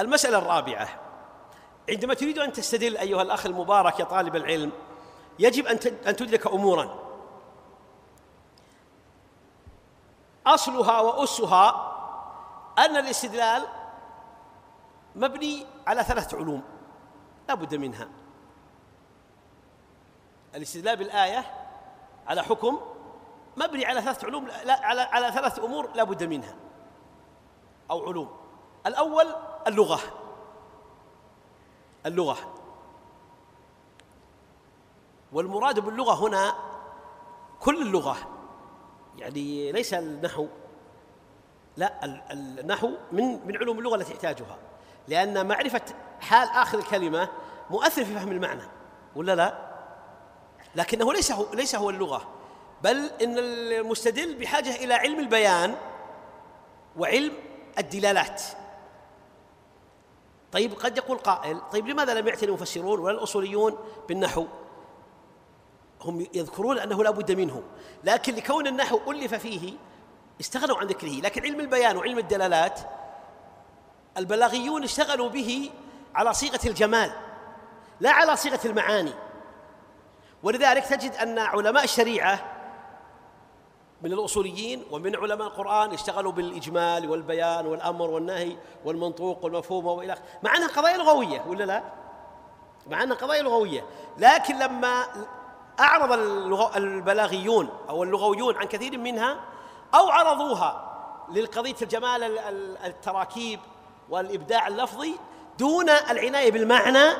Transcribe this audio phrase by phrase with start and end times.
[0.00, 0.88] المسألة الرابعة.
[1.88, 4.72] عندما تريد أن تستدل أيها الأخ المبارك يا طالب العلم
[5.38, 5.66] يجب
[6.06, 7.06] أن تدرك أمورا.
[10.46, 11.92] أصلها وأسها
[12.78, 13.66] أن الاستدلال
[15.14, 16.62] مبني على ثلاثة علوم
[17.48, 18.08] لا بد منها.
[20.54, 21.44] الاستدلال بالآية
[22.26, 22.80] على حكم
[23.56, 26.54] مبني على ثلاثة علوم لا على على ثلاثة أمور لا بد منها
[27.90, 28.36] أو علوم.
[28.86, 29.26] الأول
[29.66, 30.00] اللغة.
[32.06, 32.36] اللغة.
[35.32, 36.54] والمراد باللغة هنا
[37.60, 38.16] كل اللغة.
[39.18, 40.46] يعني ليس النحو.
[41.76, 44.58] لا النحو من من علوم اللغة التي تحتاجها
[45.08, 45.82] لأن معرفة
[46.20, 47.28] حال آخر الكلمة
[47.70, 48.62] مؤثر في فهم المعنى
[49.16, 49.66] ولا لا؟
[50.74, 52.28] لكنه ليس هو ليس هو اللغة.
[52.82, 55.74] بل إن المستدل بحاجة إلى علم البيان
[56.96, 57.32] وعلم
[57.78, 58.42] الدلالات.
[60.56, 63.78] طيب قد يقول قائل طيب لماذا لم يعتني المفسرون ولا الأصوليون
[64.08, 64.46] بالنحو؟
[66.00, 67.62] هم يذكرون أنه لا بد منه
[68.04, 69.72] لكن لكون النحو ألف فيه
[70.40, 72.80] استغنوا عن ذكره لكن علم البيان وعلم الدلالات
[74.18, 75.70] البلاغيون اشتغلوا به
[76.14, 77.12] على صيغة الجمال
[78.00, 79.12] لا على صيغة المعاني.
[80.42, 82.55] ولذلك تجد أن علماء الشريعة
[84.06, 90.68] من الأصوليين ومن علماء القرآن اشتغلوا بالإجمال والبيان والأمر والنهي والمنطوق والمفهوم وإلى مع أنها
[90.68, 91.82] قضايا لغوية ولا لا؟
[92.86, 93.84] مع أنها قضايا لغوية
[94.18, 95.04] لكن لما
[95.80, 96.12] أعرض
[96.76, 99.40] البلاغيون أو اللغويون عن كثير منها
[99.94, 102.38] أو عرضوها للقضية الجمال
[102.84, 103.60] التراكيب
[104.10, 105.14] والإبداع اللفظي
[105.58, 107.16] دون العناية بالمعنى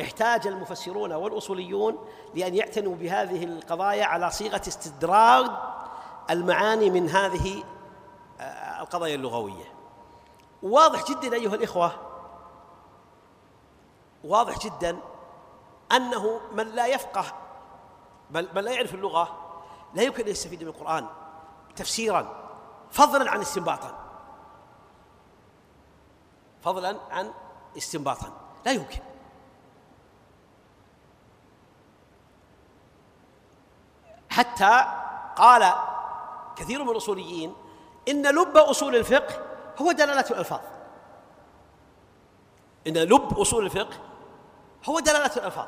[0.00, 5.50] احتاج المفسرون والأصوليون لأن يعتنوا بهذه القضايا على صيغة استدراج
[6.30, 7.64] المعاني من هذه
[8.40, 9.72] آه، القضايا اللغوية.
[10.62, 11.92] واضح جدا أيها الإخوة
[14.24, 14.98] واضح جدا
[15.92, 17.24] أنه من لا يفقه
[18.30, 19.38] من لا يعرف اللغة
[19.94, 21.06] لا يمكن أن يستفيد من القرآن
[21.76, 22.42] تفسيرا
[22.90, 23.98] فضلا عن استنباطا.
[26.62, 27.32] فضلا عن
[27.76, 28.32] استنباطا.
[28.66, 29.00] لا يمكن.
[34.30, 34.84] حتى
[35.36, 35.74] قال
[36.56, 37.54] كثير من الاصوليين
[38.08, 39.42] إن لب أصول الفقه
[39.78, 40.60] هو دلالة الألفاظ.
[42.86, 43.96] إن لب أصول الفقه
[44.88, 45.66] هو دلالة الألفاظ.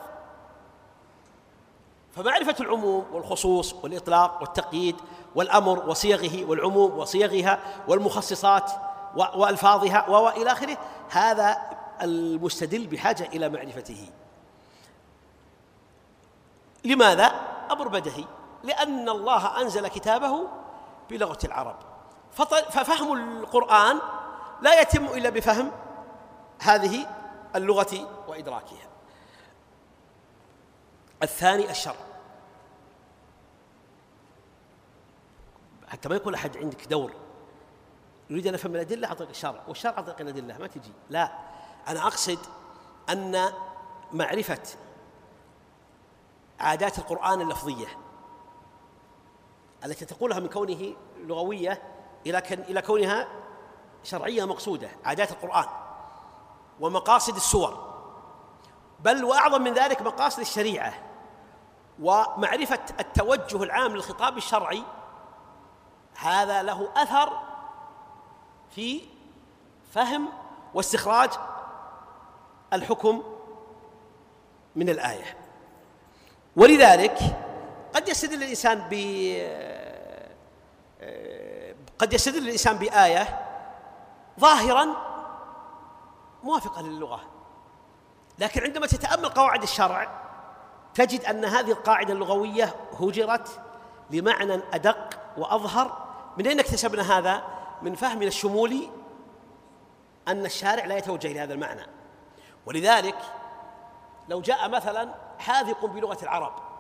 [2.17, 4.97] فمعرفة العموم والخصوص والإطلاق والتقييد
[5.35, 7.59] والأمر وصيغه والعموم وصيغها
[7.89, 8.73] والمخصصات
[9.17, 10.79] وألفاظها وإلى آخره
[11.11, 11.57] هذا
[12.03, 14.11] المستدل بحاجة إلى معرفته.
[16.85, 17.25] لماذا؟
[17.71, 18.25] أمر بدهي.
[18.63, 20.49] لأن الله أنزل كتابه
[21.11, 21.77] بلغة العرب.
[22.71, 24.01] ففهم القرآن
[24.61, 25.73] لا يتم إلا بفهم
[26.61, 27.07] هذه
[27.57, 28.89] اللغة وإدراكها.
[31.23, 31.97] الثاني الشرع
[35.89, 37.13] حتى ما يكون أحد عندك دور
[38.31, 40.93] يريد أن أفهم الأدلة اعطيك الشرع والشرع اعطيك الأدلة ما تجي.
[41.11, 41.33] لا
[41.89, 42.39] أنا أقصد
[43.11, 43.53] أن
[44.13, 44.63] معرفة
[46.61, 47.87] عادات القرآن اللفظية
[49.85, 51.83] التي تقولها من كونه لغوية
[52.27, 53.29] إلى إلى كونها
[54.03, 55.67] شرعية مقصودة عادات القرآن
[56.81, 57.95] ومقاصد السور.
[59.01, 60.95] بل وأعظم من ذلك مقاصد الشريعة
[62.03, 64.83] ومعرفة التوجه العام للخطاب الشرعي.
[66.17, 67.33] هذا له أثر
[68.71, 69.01] في
[69.93, 70.29] فهم
[70.75, 71.31] واستخراج
[72.73, 73.23] الحكم
[74.77, 75.37] من الآية.
[76.57, 77.44] ولذلك
[78.05, 78.95] قد يستدل الإنسان ب
[81.99, 83.41] قد يستدل الإنسان بآية
[84.41, 84.87] ظاهرا
[86.43, 87.21] موافقة للغة.
[88.39, 90.09] لكن عندما تتأمل قواعد الشرع
[90.95, 93.61] تجد أن هذه القاعدة اللغوية هجرت
[94.11, 96.07] لمعنى أدق وأظهر.
[96.39, 97.45] من أين اكتسبنا هذا؟
[97.83, 98.91] من فهمنا الشمولي
[100.29, 101.87] أن الشارع لا يتوجه إلى هذا المعنى.
[102.67, 103.19] ولذلك
[104.29, 106.74] لو جاء مثلا حاذق بلغة العرب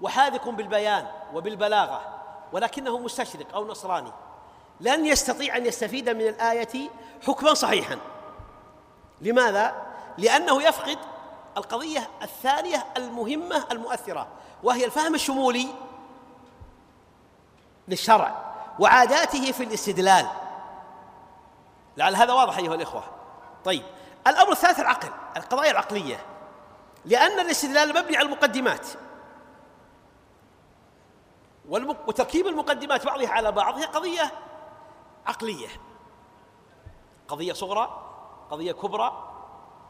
[0.00, 2.00] وحاذق بالبيان وبالبلاغة
[2.52, 4.12] ولكنه مستشرق أو نصراني.
[4.80, 6.90] لن يستطيع أن يستفيد من الآية
[7.26, 7.98] حكما صحيحا.
[9.20, 9.86] لماذا؟
[10.18, 10.98] لأنه يفقد
[11.56, 14.28] القضية الثانية المهمة المؤثرة
[14.62, 15.68] وهي الفهم الشمولي
[17.88, 20.26] للشرع وعاداته في الاستدلال.
[21.96, 23.04] لعل هذا واضح أيها الإخوة.
[23.64, 23.82] طيب
[24.26, 26.20] الأمر الثالث العقل القضايا العقلية.
[27.04, 28.86] لأن الاستدلال مبني على المقدمات.
[31.68, 34.32] وتركيب المقدمات بعضها على بعض هي قضية
[35.26, 35.68] عقلية.
[37.28, 38.04] قضية صغرى
[38.50, 39.24] قضية كبرى.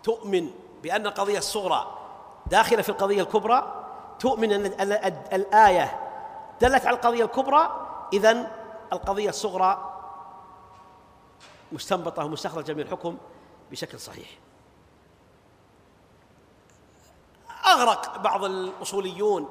[0.02, 0.50] تؤمن
[0.82, 1.98] بأن القضية الصغرى
[2.46, 3.84] داخلة في القضية الكبرى.
[4.18, 4.92] تؤمن أن
[5.32, 6.00] الآية
[6.60, 7.86] دلت على القضية الكبرى.
[8.12, 8.50] إذن
[8.92, 9.94] القضية الصغرى
[11.72, 13.16] مستنبطة ومستخرجة من الحكم
[13.70, 14.28] بشكل صحيح.
[17.66, 19.48] أغرق بعض الأصوليون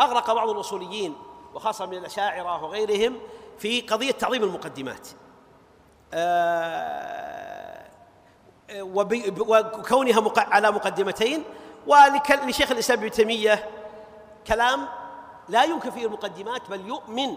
[0.00, 1.16] أغرق بعض الأصوليين
[1.54, 3.18] وخاصة من الأشاعرة وغيرهم
[3.58, 5.08] في قضية تعظيم المقدمات.
[6.14, 7.84] آه،
[8.80, 11.44] وكونها على مقدمتين
[11.86, 13.70] ولشيخ الإسلام ابن تيمية
[14.46, 14.88] كلام
[15.48, 17.36] لا ينكر فيه المقدمات بل يؤمن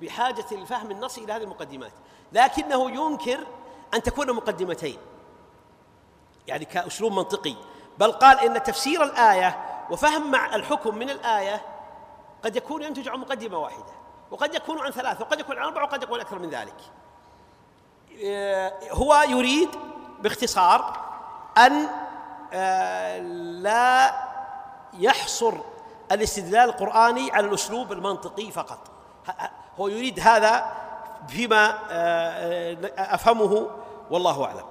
[0.00, 1.92] بحاجة الفهم النصي إلى هذه المقدمات.
[2.32, 3.46] لكنه ينكر
[3.94, 4.98] أن تكون مقدمتين.
[6.46, 7.54] يعني كأسلوب منطقي.
[7.98, 9.60] بل قال إن تفسير الآية
[9.90, 11.62] وفهم مع الحكم من الآية
[12.44, 13.92] قد يكون ينتج عن مقدمة واحدة
[14.30, 16.74] وقد يكون عن ثلاثة وقد يكون عن أربعة وقد يكون أكثر من ذلك.
[18.24, 19.68] آه، هو يريد
[20.20, 21.00] باختصار
[21.58, 21.88] أن
[22.52, 23.18] آه،
[23.62, 24.14] لا
[24.94, 25.54] يحصر
[26.12, 28.78] الاستدلال القرآني على الأسلوب المنطقي فقط.
[29.80, 30.72] هو يريد هذا
[31.28, 33.70] فيما آه، أفهمه
[34.10, 34.64] والله أعلم.